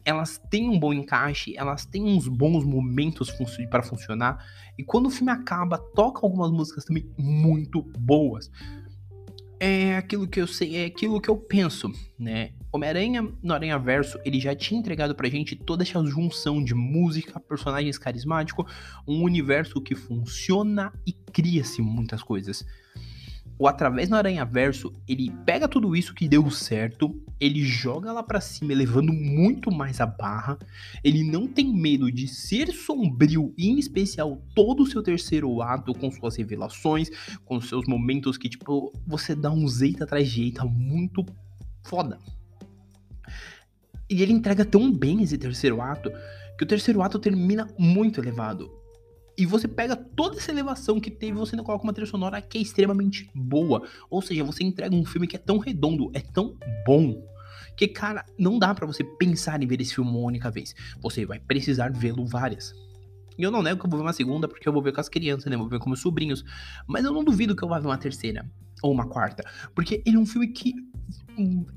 elas 0.06 0.40
têm 0.50 0.70
um 0.70 0.80
bom 0.80 0.94
encaixe, 0.94 1.58
elas 1.58 1.86
têm 1.86 2.04
uns 2.04 2.28
bons 2.28 2.64
momentos 2.64 3.30
fun 3.30 3.46
para 3.70 3.82
funcionar. 3.82 4.46
E 4.78 4.84
quando 4.84 5.08
o 5.08 5.10
filme 5.10 5.32
acaba, 5.32 5.80
toca 5.80 6.20
algumas 6.24 6.52
músicas 6.52 6.86
também 6.86 7.10
muito 7.18 7.82
boas. 7.98 8.52
É 9.60 9.96
aquilo 9.98 10.28
que 10.28 10.40
eu 10.40 10.48
sei, 10.48 10.76
é 10.76 10.86
aquilo 10.86 11.20
que 11.20 11.30
eu 11.30 11.38
penso, 11.38 11.92
né? 12.20 12.52
Homem-Aranha 12.72 13.32
no 13.42 13.54
Aranha 13.54 13.80
Verso, 13.80 14.20
ele 14.26 14.40
já 14.40 14.54
tinha 14.54 14.78
entregado 14.78 15.16
pra 15.16 15.30
gente 15.30 15.56
toda 15.56 15.82
essa 15.82 16.04
junção 16.06 16.62
de 16.62 16.76
música, 16.76 17.40
personagens 17.40 17.98
carismáticos, 17.98 18.72
um 19.08 19.24
universo 19.24 19.82
que 19.82 19.96
funciona 19.96 20.92
e 21.08 21.14
cria-se 21.14 21.82
muitas 21.82 22.22
coisas 22.22 22.66
o 23.58 23.68
Através 23.68 24.10
no 24.10 24.18
Aranha 24.18 24.44
Verso, 24.44 24.94
ele 25.08 25.32
pega 25.46 25.68
tudo 25.68 25.96
isso 25.96 26.14
que 26.14 26.28
deu 26.28 26.50
certo, 26.52 27.16
ele 27.40 27.64
joga 27.64 28.12
lá 28.12 28.22
para 28.22 28.42
cima, 28.42 28.74
elevando 28.74 29.14
muito 29.14 29.72
mais 29.72 30.02
a 30.02 30.06
barra. 30.06 30.58
Ele 31.04 31.24
não 31.24 31.48
tem 31.48 31.74
medo 31.74 32.12
de 32.12 32.28
ser 32.28 32.68
sombrio, 32.74 33.54
e 33.58 33.70
em 33.70 33.80
especial 33.80 34.42
todo 34.54 34.84
o 34.84 34.86
seu 34.86 35.02
terceiro 35.02 35.62
ato, 35.62 35.94
com 35.94 36.12
suas 36.12 36.36
revelações, 36.36 37.10
com 37.46 37.62
seus 37.62 37.88
momentos 37.88 38.38
que, 38.38 38.50
tipo, 38.50 38.92
você 39.08 39.34
dá 39.34 39.52
um 39.52 39.68
jeito 39.68 40.04
atrás 40.04 40.28
de 40.28 40.36
jeito 40.36 40.68
muito 40.68 41.26
foda. 41.84 42.20
E 44.10 44.22
ele 44.22 44.34
entrega 44.34 44.66
tão 44.66 44.92
bem 44.92 45.24
esse 45.24 45.38
terceiro 45.38 45.82
ato 45.82 46.12
que 46.58 46.64
o 46.64 46.68
terceiro 46.68 47.02
ato 47.02 47.20
termina 47.20 47.68
muito 47.78 48.20
elevado. 48.20 48.85
E 49.38 49.46
você 49.46 49.68
pega 49.68 49.96
toda 49.96 50.38
essa 50.38 50.51
elevação 50.51 51.00
que 51.00 51.12
teve, 51.12 51.34
você 51.34 51.56
ainda 51.56 51.63
coloca 51.63 51.84
uma 51.84 51.94
trilha 51.94 52.10
sonora 52.10 52.42
que 52.42 52.58
é 52.58 52.62
extremamente 52.62 53.30
boa. 53.36 53.84
Ou 54.10 54.22
seja, 54.22 54.44
você 54.44 54.63
entrega 54.63 54.96
um 54.96 55.06
filme 55.06 55.27
que 55.27 55.36
é 55.36 55.39
tão 55.39 55.58
redondo, 55.58 56.10
é 56.13 56.22
tão 56.22 56.58
bom, 56.86 57.22
que, 57.75 57.88
cara, 57.88 58.25
não 58.38 58.58
dá 58.58 58.74
para 58.74 58.86
você 58.86 59.04
pensar 59.04 59.62
em 59.62 59.68
ver 59.68 59.82
esse 59.82 59.94
filme 59.96 60.10
uma 60.10 60.20
única 60.20 60.50
vez. 60.50 60.74
Você 61.01 61.25
vai 61.25 61.39
precisar 61.39 61.92
vê-lo 61.92 62.25
várias. 62.25 62.74
E 63.38 63.44
eu 63.44 63.51
não 63.51 63.62
nego 63.62 63.80
que 63.80 63.86
eu 63.86 63.89
vou 63.89 64.00
ver 64.00 64.06
uma 64.06 64.13
segunda, 64.13 64.48
porque 64.48 64.68
eu 64.68 64.72
vou 64.72 64.82
ver 64.82 64.94
com 64.94 65.01
as 65.01 65.10
crianças, 65.10 65.51
né? 65.51 65.58
Vou 65.58 65.68
ver 65.68 65.80
com 65.80 65.89
meus 65.89 66.00
sobrinhos. 66.00 66.44
Mas 66.88 67.04
eu 67.04 67.12
não 67.12 67.24
duvido 67.24 67.56
que 67.56 67.63
eu 67.63 67.68
vá 67.68 67.80
ver 67.80 67.88
uma 67.88 67.98
terceira 67.98 68.50
ou 68.82 68.94
uma 68.94 69.08
quarta. 69.08 69.44
Porque 69.74 70.01
ele 70.06 70.15
é 70.15 70.20
um 70.20 70.25
filme 70.25 70.48
que 70.48 70.74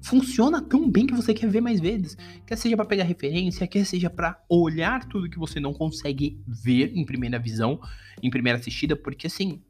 funciona 0.02 0.60
tão 0.62 0.90
bem 0.90 1.06
que 1.06 1.14
você 1.14 1.34
quer 1.34 1.48
ver 1.48 1.60
mais 1.60 1.80
vezes. 1.80 2.16
Quer 2.46 2.56
seja 2.56 2.76
para 2.76 2.84
pegar 2.84 3.04
referência, 3.04 3.66
quer 3.66 3.84
seja 3.84 4.08
para 4.08 4.40
olhar 4.48 5.04
tudo 5.04 5.28
que 5.28 5.38
você 5.38 5.60
não 5.60 5.72
consegue 5.72 6.40
ver 6.46 6.92
em 6.94 7.04
primeira 7.04 7.38
visão, 7.38 7.80
em 8.22 8.30
primeira 8.30 8.58
assistida, 8.58 8.96
porque 8.96 9.26
assim, 9.26 9.62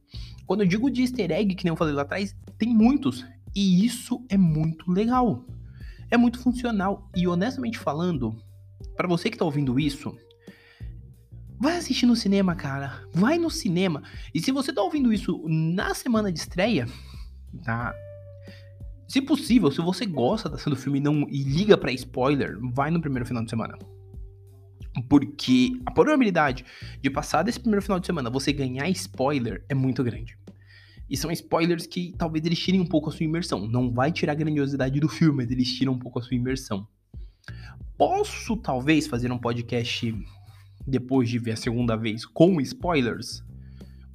quando 0.46 0.62
eu 0.62 0.66
digo 0.66 0.90
de 0.90 1.02
easter 1.02 1.30
egg, 1.30 1.54
que 1.54 1.64
nem 1.64 1.72
eu 1.72 1.76
falei 1.76 1.94
lá 1.94 2.02
atrás, 2.02 2.34
tem 2.56 2.68
muitos. 2.68 3.24
E 3.54 3.84
isso 3.84 4.24
é 4.28 4.36
muito 4.36 4.90
legal. 4.90 5.44
É 6.10 6.16
muito 6.16 6.38
funcional. 6.38 7.10
E 7.16 7.26
honestamente 7.26 7.78
falando, 7.78 8.36
para 8.96 9.08
você 9.08 9.30
que 9.30 9.38
tá 9.38 9.44
ouvindo 9.44 9.78
isso, 9.78 10.16
vai 11.58 11.76
assistir 11.76 12.06
no 12.06 12.16
cinema, 12.16 12.54
cara. 12.54 13.02
Vai 13.12 13.38
no 13.38 13.50
cinema. 13.50 14.02
E 14.34 14.40
se 14.40 14.52
você 14.52 14.72
tá 14.72 14.82
ouvindo 14.82 15.12
isso 15.12 15.44
na 15.48 15.94
semana 15.94 16.32
de 16.32 16.38
estreia, 16.38 16.86
tá? 17.64 17.94
Se 19.08 19.22
possível, 19.22 19.70
se 19.70 19.80
você 19.80 20.04
gosta 20.04 20.50
do 20.50 20.76
filme 20.76 21.00
não, 21.00 21.26
e 21.30 21.42
liga 21.42 21.78
para 21.78 21.90
spoiler, 21.92 22.58
vai 22.60 22.90
no 22.90 23.00
primeiro 23.00 23.24
final 23.24 23.42
de 23.42 23.48
semana. 23.48 23.78
Porque 25.08 25.80
a 25.86 25.90
probabilidade 25.90 26.66
de 27.00 27.08
passar 27.08 27.42
desse 27.42 27.58
primeiro 27.58 27.82
final 27.82 27.98
de 27.98 28.06
semana 28.06 28.28
você 28.28 28.52
ganhar 28.52 28.88
spoiler 28.90 29.64
é 29.66 29.74
muito 29.74 30.04
grande. 30.04 30.36
E 31.08 31.16
são 31.16 31.30
spoilers 31.30 31.86
que 31.86 32.12
talvez 32.18 32.44
eles 32.44 32.58
tirem 32.58 32.80
um 32.80 32.86
pouco 32.86 33.08
a 33.08 33.12
sua 33.12 33.24
imersão. 33.24 33.66
Não 33.66 33.90
vai 33.90 34.12
tirar 34.12 34.32
a 34.32 34.36
grandiosidade 34.36 35.00
do 35.00 35.08
filme, 35.08 35.38
mas 35.38 35.50
eles 35.50 35.72
tiram 35.72 35.94
um 35.94 35.98
pouco 35.98 36.18
a 36.18 36.22
sua 36.22 36.36
imersão. 36.36 36.86
Posso 37.96 38.58
talvez 38.58 39.06
fazer 39.06 39.32
um 39.32 39.38
podcast 39.38 40.14
depois 40.86 41.30
de 41.30 41.38
ver 41.38 41.52
a 41.52 41.56
segunda 41.56 41.96
vez 41.96 42.26
com 42.26 42.60
spoilers? 42.60 43.42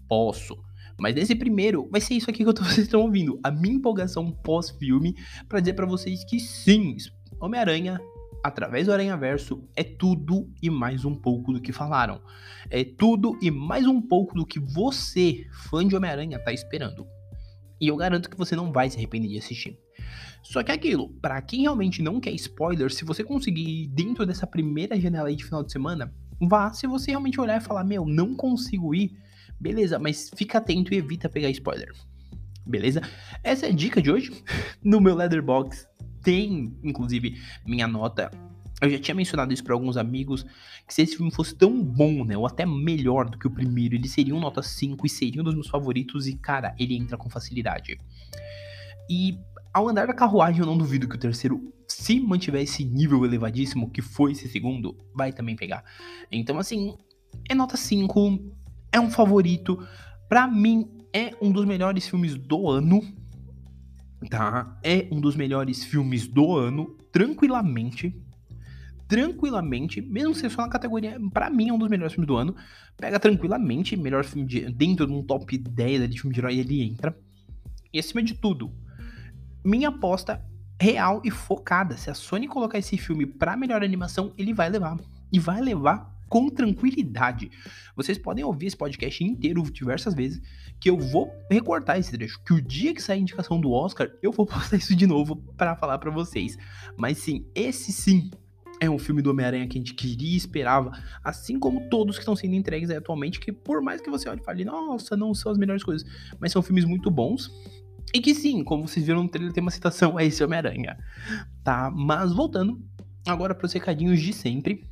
Posso. 0.07 0.55
Mas 0.99 1.15
nesse 1.15 1.35
primeiro, 1.35 1.87
vai 1.91 1.99
ser 1.99 2.13
isso 2.13 2.29
aqui 2.29 2.45
que 2.45 2.51
vocês 2.63 2.79
estão 2.79 3.01
ouvindo. 3.01 3.39
A 3.43 3.51
minha 3.51 3.75
empolgação 3.75 4.31
pós-filme 4.31 5.15
para 5.47 5.59
dizer 5.59 5.73
para 5.73 5.85
vocês 5.85 6.23
que 6.23 6.39
sim, 6.39 6.95
Homem-Aranha, 7.39 7.99
através 8.43 8.87
do 8.87 8.93
Aranha 8.93 9.17
Verso, 9.17 9.63
é 9.75 9.83
tudo 9.83 10.49
e 10.61 10.69
mais 10.69 11.05
um 11.05 11.15
pouco 11.15 11.53
do 11.53 11.61
que 11.61 11.71
falaram. 11.71 12.21
É 12.69 12.83
tudo 12.83 13.37
e 13.41 13.49
mais 13.49 13.87
um 13.87 14.01
pouco 14.01 14.35
do 14.35 14.45
que 14.45 14.59
você, 14.59 15.47
fã 15.69 15.87
de 15.87 15.95
Homem-Aranha, 15.95 16.39
tá 16.39 16.51
esperando. 16.51 17.07
E 17.79 17.87
eu 17.87 17.95
garanto 17.95 18.29
que 18.29 18.37
você 18.37 18.55
não 18.55 18.71
vai 18.71 18.89
se 18.89 18.97
arrepender 18.97 19.29
de 19.29 19.37
assistir. 19.37 19.77
Só 20.41 20.61
que 20.61 20.71
é 20.71 20.75
aquilo, 20.75 21.09
para 21.21 21.41
quem 21.41 21.61
realmente 21.61 22.01
não 22.01 22.19
quer 22.19 22.31
spoiler, 22.31 22.91
se 22.91 23.05
você 23.05 23.23
conseguir 23.23 23.83
ir 23.83 23.87
dentro 23.87 24.25
dessa 24.25 24.45
primeira 24.45 24.99
janela 24.99 25.29
aí 25.29 25.35
de 25.35 25.45
final 25.45 25.63
de 25.63 25.71
semana, 25.71 26.13
vá. 26.39 26.71
Se 26.73 26.85
você 26.85 27.11
realmente 27.11 27.39
olhar 27.39 27.61
e 27.61 27.63
falar, 27.63 27.83
meu, 27.83 28.05
não 28.05 28.35
consigo 28.35 28.93
ir, 28.93 29.17
beleza, 29.59 29.99
mas 29.99 30.29
fica 30.35 30.57
atento 30.57 30.93
e 30.93 30.97
evita 30.97 31.29
pegar 31.29 31.49
spoiler. 31.49 31.91
Beleza? 32.65 33.01
Essa 33.43 33.65
é 33.65 33.69
a 33.69 33.73
dica 33.73 34.01
de 34.01 34.11
hoje. 34.11 34.31
No 34.83 34.99
meu 34.99 35.15
Leatherbox 35.15 35.87
tem, 36.21 36.75
inclusive, 36.83 37.39
minha 37.65 37.87
nota. 37.87 38.31
Eu 38.81 38.89
já 38.89 38.99
tinha 38.99 39.15
mencionado 39.15 39.53
isso 39.53 39.63
para 39.63 39.73
alguns 39.73 39.95
amigos, 39.95 40.43
que 40.85 40.93
se 40.93 41.01
esse 41.01 41.15
filme 41.15 41.31
fosse 41.31 41.55
tão 41.55 41.81
bom, 41.81 42.25
né, 42.25 42.35
ou 42.35 42.45
até 42.45 42.65
melhor 42.65 43.29
do 43.29 43.37
que 43.37 43.47
o 43.47 43.51
primeiro, 43.51 43.95
ele 43.95 44.09
seria 44.09 44.35
um 44.35 44.39
nota 44.39 44.61
5 44.61 45.05
e 45.05 45.09
seria 45.09 45.41
um 45.41 45.43
dos 45.43 45.53
meus 45.53 45.67
favoritos 45.67 46.27
e, 46.27 46.35
cara, 46.35 46.75
ele 46.77 46.95
entra 46.95 47.17
com 47.17 47.29
facilidade. 47.29 47.97
E 49.09 49.37
ao 49.73 49.87
andar 49.87 50.07
da 50.07 50.13
carruagem, 50.13 50.59
eu 50.61 50.65
não 50.65 50.77
duvido 50.77 51.07
que 51.07 51.15
o 51.15 51.19
terceiro, 51.19 51.73
se 51.87 52.19
mantiver 52.19 52.61
esse 52.61 52.83
nível 52.83 53.25
elevadíssimo 53.25 53.89
que 53.89 54.01
foi 54.01 54.33
esse 54.33 54.49
segundo, 54.49 54.97
vai 55.15 55.31
também 55.31 55.55
pegar. 55.55 55.83
Então, 56.31 56.59
assim, 56.59 56.97
é 57.49 57.55
nota 57.55 57.77
5, 57.77 58.39
é 58.93 58.99
um 58.99 59.09
favorito. 59.09 59.85
Para 60.29 60.47
mim, 60.47 60.87
é 61.11 61.31
um 61.41 61.51
dos 61.51 61.65
melhores 61.65 62.07
filmes 62.07 62.35
do 62.35 62.69
ano. 62.69 63.01
Tá? 64.29 64.79
É 64.81 65.07
um 65.11 65.19
dos 65.19 65.35
melhores 65.35 65.83
filmes 65.83 66.27
do 66.27 66.55
ano, 66.55 66.95
tranquilamente. 67.11 68.15
Tranquilamente, 69.05 70.01
mesmo 70.01 70.33
se 70.33 70.49
só 70.49 70.61
na 70.61 70.69
categoria, 70.69 71.19
para 71.33 71.49
mim 71.49 71.69
é 71.69 71.73
um 71.73 71.77
dos 71.77 71.89
melhores 71.89 72.13
filmes 72.13 72.27
do 72.27 72.37
ano. 72.37 72.55
Pega 72.95 73.19
tranquilamente, 73.19 73.97
melhor 73.97 74.23
filme 74.23 74.47
de, 74.47 74.61
dentro 74.71 75.05
de 75.05 75.11
um 75.11 75.21
top 75.21 75.57
10 75.57 76.09
de 76.09 76.21
filme 76.21 76.33
de 76.33 76.39
herói, 76.39 76.57
ele 76.57 76.81
entra. 76.81 77.15
E 77.91 77.99
acima 77.99 78.23
de 78.23 78.33
tudo, 78.33 78.71
minha 79.63 79.89
aposta 79.89 80.43
real 80.81 81.21
e 81.23 81.29
focada. 81.29 81.97
Se 81.97 82.09
a 82.09 82.13
Sony 82.13 82.47
colocar 82.47 82.77
esse 82.77 82.97
filme 82.97 83.25
pra 83.25 83.57
melhor 83.57 83.83
animação, 83.83 84.33
ele 84.37 84.53
vai 84.53 84.69
levar. 84.69 84.97
E 85.31 85.37
vai 85.37 85.61
levar 85.61 86.13
com 86.33 86.49
tranquilidade. 86.49 87.51
Vocês 87.95 88.17
podem 88.17 88.43
ouvir 88.43 88.65
esse 88.65 88.75
podcast 88.75 89.23
inteiro 89.23 89.61
diversas 89.71 90.15
vezes, 90.15 90.41
que 90.81 90.89
eu 90.89 90.97
vou 90.97 91.31
recortar 91.47 91.99
esse 91.99 92.11
trecho. 92.11 92.43
Que 92.43 92.53
o 92.53 92.59
dia 92.59 92.91
que 92.91 93.03
sair 93.03 93.19
a 93.19 93.21
indicação 93.21 93.61
do 93.61 93.71
Oscar, 93.71 94.09
eu 94.19 94.31
vou 94.31 94.43
postar 94.49 94.77
isso 94.77 94.95
de 94.95 95.05
novo 95.05 95.35
para 95.55 95.75
falar 95.75 95.99
para 95.99 96.09
vocês. 96.09 96.57
Mas 96.97 97.19
sim, 97.19 97.45
esse 97.53 97.91
sim 97.91 98.31
é 98.79 98.89
um 98.89 98.97
filme 98.97 99.21
do 99.21 99.29
Homem-Aranha 99.29 99.67
que 99.67 99.77
a 99.77 99.79
gente 99.79 99.93
queria 99.93 100.33
e 100.33 100.35
esperava, 100.35 100.91
assim 101.23 101.59
como 101.59 101.87
todos 101.87 102.15
que 102.15 102.23
estão 102.23 102.35
sendo 102.35 102.55
entregues 102.55 102.89
atualmente, 102.89 103.39
que 103.39 103.51
por 103.51 103.79
mais 103.83 104.01
que 104.01 104.09
você 104.09 104.27
olhe 104.27 104.41
e 104.41 104.43
fale, 104.43 104.65
nossa, 104.65 105.15
não 105.15 105.35
são 105.35 105.51
as 105.51 105.57
melhores 105.59 105.83
coisas, 105.83 106.03
mas 106.39 106.51
são 106.51 106.63
filmes 106.63 106.83
muito 106.83 107.11
bons. 107.11 107.51
E 108.11 108.19
que 108.19 108.33
sim, 108.33 108.63
como 108.63 108.87
vocês 108.87 109.05
viram 109.05 109.21
no 109.21 109.29
trailer, 109.29 109.53
tem 109.53 109.61
uma 109.61 109.69
citação 109.69 110.17
a 110.17 110.23
esse 110.23 110.43
Homem-Aranha. 110.43 110.97
Tá? 111.63 111.91
Mas 111.91 112.33
voltando, 112.33 112.83
agora 113.23 113.53
para 113.53 113.67
os 113.67 113.73
recadinhos 113.73 114.19
de 114.19 114.33
sempre. 114.33 114.91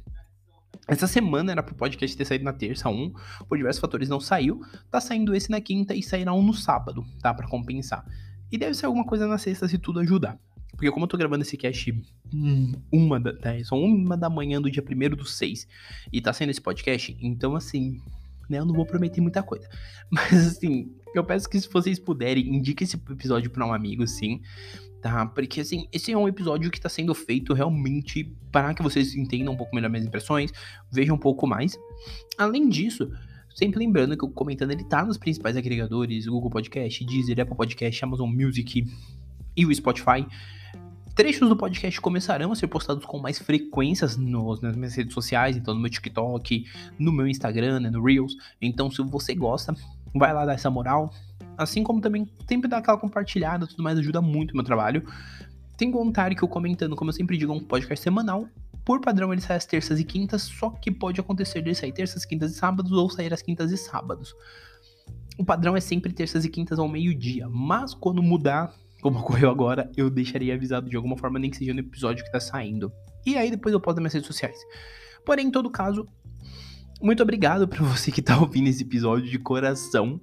Essa 0.92 1.08
semana 1.08 1.54
era 1.54 1.64
pro 1.64 1.74
podcast 1.74 2.18
ter 2.18 2.26
saído 2.26 2.44
na 2.44 2.52
terça, 2.52 2.90
um, 2.90 3.14
por 3.48 3.58
diversos 3.58 3.80
fatores 3.80 4.10
não 4.10 4.20
saiu. 4.20 4.60
Tá 4.92 5.00
saindo 5.00 5.34
esse 5.34 5.50
na 5.50 5.62
quinta 5.62 5.96
e 5.96 6.04
sairá 6.04 6.34
um 6.34 6.44
no 6.44 6.54
sábado, 6.54 7.06
tá? 7.22 7.34
Pra 7.34 7.48
compensar. 7.48 8.06
E 8.52 8.58
deve 8.58 8.74
ser 8.74 8.88
alguma 8.88 9.06
coisa 9.06 9.26
na 9.26 9.38
sexta 9.38 9.70
se 9.70 9.78
tudo 9.78 10.02
ajudar. 10.02 10.38
Porque 10.74 10.92
como 10.92 11.06
eu 11.06 11.08
tô 11.08 11.18
gravando 11.18 11.44
esse 11.44 11.56
cast 11.56 11.94
hum, 12.34 12.74
uma 12.92 13.22
da, 13.22 13.32
são 13.64 13.82
uma 13.82 14.18
da 14.18 14.30
manhã 14.30 14.62
do 14.62 14.70
dia 14.70 14.84
primeiro 14.84 15.16
do 15.16 15.24
seis 15.26 15.66
e 16.12 16.20
tá 16.20 16.34
saindo 16.34 16.50
esse 16.50 16.60
podcast, 16.60 17.18
então 17.22 17.56
assim, 17.56 18.02
né, 18.50 18.60
eu 18.60 18.66
não 18.66 18.76
vou 18.76 18.86
prometer 18.86 19.22
muita 19.22 19.42
coisa. 19.42 19.70
Mas 20.12 20.46
assim, 20.46 20.94
eu 21.14 21.24
peço 21.24 21.50
que 21.50 21.60
se 21.60 21.70
vocês 21.70 22.00
puderem, 22.00 22.56
indique 22.56 22.84
esse 22.84 22.96
episódio 22.96 23.50
para 23.50 23.66
um 23.66 23.74
amigo, 23.74 24.08
sim 24.08 24.42
tá? 25.02 25.26
Porque 25.26 25.62
assim, 25.62 25.88
esse 25.92 26.12
é 26.12 26.18
um 26.18 26.28
episódio 26.28 26.70
que 26.70 26.78
está 26.78 26.88
sendo 26.88 27.14
feito 27.16 27.54
realmente 27.54 28.32
para 28.52 28.74
que 28.74 28.84
vocês 28.84 29.16
entendam 29.16 29.54
um 29.54 29.58
pouco 29.58 29.76
melhor 29.76 29.90
minhas 29.90 30.06
impressões, 30.06 30.52
vejam 30.92 31.16
um 31.16 31.20
pouco 31.20 31.48
mais. 31.48 31.78
Além 32.38 32.70
disso, 32.70 33.12
sempre 33.54 33.80
lembrando 33.80 34.16
que 34.16 34.24
o 34.24 34.30
comentando 34.30 34.72
ele 34.72 34.84
tá 34.84 35.04
nos 35.04 35.18
principais 35.18 35.58
agregadores, 35.58 36.28
Google 36.28 36.52
Podcast, 36.52 37.04
Deezer, 37.04 37.40
Apple 37.40 37.58
Podcast, 37.58 38.06
Amazon 38.06 38.30
Music 38.32 38.88
e 39.58 39.66
o 39.66 39.74
Spotify. 39.74 40.26
Trechos 41.16 41.50
do 41.50 41.58
podcast 41.58 42.00
começarão 42.00 42.54
a 42.54 42.56
ser 42.56 42.68
postados 42.68 43.04
com 43.04 43.20
mais 43.20 43.38
frequências 43.38 44.16
nos, 44.16 44.62
nas 44.62 44.78
minhas 44.78 44.96
redes 44.96 45.14
sociais, 45.14 45.58
então 45.58 45.74
no 45.74 45.82
meu 45.82 45.90
TikTok, 45.90 46.66
no 46.98 47.12
meu 47.12 47.28
Instagram, 47.28 47.82
né, 47.82 47.90
no 47.90 48.02
Reels. 48.02 48.38
Então, 48.62 48.90
se 48.90 49.02
você 49.02 49.36
gosta, 49.36 49.76
vai 50.14 50.34
lá 50.34 50.46
dar 50.46 50.54
essa 50.54 50.70
moral, 50.70 51.12
Assim 51.58 51.84
como 51.84 52.02
também 52.02 52.28
sempre 52.48 52.68
dar 52.68 52.78
aquela 52.78 52.98
compartilhada, 52.98 53.68
tudo 53.68 53.84
mais 53.84 53.98
ajuda 53.98 54.22
muito 54.22 54.52
o 54.52 54.56
meu 54.56 54.64
trabalho. 54.66 55.04
Tem 55.78 55.92
comentário 55.92 56.36
que 56.36 56.44
eu 56.44 56.48
comentando, 56.48 56.96
como 56.96 57.10
eu 57.10 57.14
sempre 57.14 57.38
digo, 57.38 57.54
é 57.54 57.56
um 57.56 57.64
podcast 57.64 58.04
semanal. 58.04 58.48
Por 58.84 59.00
padrão, 59.00 59.32
ele 59.32 59.42
sai 59.42 59.58
às 59.58 59.66
terças 59.66 60.00
e 60.00 60.04
quintas, 60.04 60.42
só 60.42 60.72
que 60.72 60.90
pode 60.90 61.20
acontecer 61.20 61.62
de 61.62 61.74
sair 61.76 61.92
terças, 61.92 62.26
quintas 62.26 62.52
e 62.52 62.56
sábados 62.56 62.92
ou 62.92 63.10
sair 63.10 63.32
às 63.32 63.44
quintas 63.44 63.72
e 63.72 63.78
sábados. 63.78 64.34
O 65.38 65.46
padrão 65.46 65.76
é 65.76 65.80
sempre 65.80 66.12
terças 66.12 66.46
e 66.46 66.50
quintas 66.50 66.80
ao 66.80 66.88
meio-dia, 66.88 67.48
mas 67.48 67.94
quando 67.94 68.24
mudar, 68.24 68.74
como 69.02 69.20
ocorreu 69.22 69.50
agora, 69.50 69.92
eu 69.96 70.10
deixaria 70.10 70.56
avisado 70.56 70.90
de 70.90 70.96
alguma 70.96 71.18
forma, 71.18 71.38
nem 71.38 71.52
que 71.52 71.58
seja 71.58 71.74
no 71.74 71.80
episódio 71.80 72.24
que 72.26 72.32
tá 72.32 72.40
saindo. 72.40 72.92
E 73.26 73.38
aí 73.38 73.52
depois 73.52 73.72
eu 73.72 73.80
posto 73.80 73.98
nas 73.98 74.02
minhas 74.02 74.14
redes 74.14 74.28
sociais. 74.28 74.58
Porém, 75.24 75.48
em 75.48 75.52
todo 75.52 75.70
caso, 75.70 76.08
muito 77.02 77.24
obrigado 77.24 77.68
para 77.68 77.84
você 77.84 78.12
que 78.12 78.22
tá 78.22 78.40
ouvindo 78.40 78.68
esse 78.68 78.84
episódio 78.84 79.30
de 79.30 79.40
coração. 79.40 80.20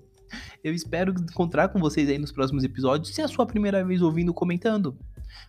Eu 0.63 0.75
espero 0.75 1.13
encontrar 1.13 1.69
com 1.69 1.79
vocês 1.79 2.09
aí 2.09 2.19
nos 2.19 2.33
próximos 2.33 2.63
episódios. 2.63 3.15
Se 3.15 3.21
é 3.21 3.25
a 3.25 3.29
sua 3.29 3.47
primeira 3.47 3.85
vez 3.85 4.03
ouvindo, 4.03 4.33
comentando. 4.33 4.97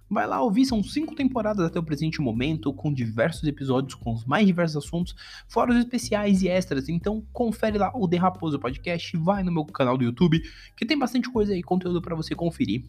Vai 0.10 0.26
lá 0.26 0.42
ouvir, 0.42 0.66
são 0.66 0.84
cinco 0.84 1.16
temporadas 1.16 1.66
até 1.66 1.80
o 1.80 1.84
presente 1.84 2.22
momento, 2.22 2.74
com 2.74 2.94
diversos 2.94 3.44
episódios 3.44 3.96
com 3.96 4.14
os 4.14 4.26
mais 4.26 4.46
diversos 4.46 4.78
assuntos, 4.78 5.16
fora 5.48 5.72
os 5.72 5.78
especiais 5.78 6.42
e 6.42 6.48
extras. 6.48 6.90
Então, 6.90 7.24
confere 7.32 7.78
lá 7.78 7.92
o 7.96 8.08
The 8.08 8.18
Raposo 8.18 8.60
Podcast, 8.60 9.16
vai 9.18 9.44
no 9.44 9.52
meu 9.52 9.66
canal 9.66 9.98
do 9.98 10.04
YouTube, 10.04 10.42
que 10.76 10.86
tem 10.86 10.98
bastante 10.98 11.30
coisa 11.30 11.54
aí, 11.54 11.62
conteúdo 11.62 12.02
para 12.02 12.16
você 12.16 12.36
conferir. 12.36 12.84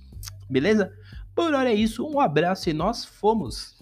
Beleza? 0.48 0.92
Por 1.34 1.54
hora 1.54 1.70
é 1.70 1.74
isso, 1.74 2.06
um 2.06 2.20
abraço 2.20 2.70
e 2.70 2.72
nós 2.72 3.04
fomos! 3.04 3.78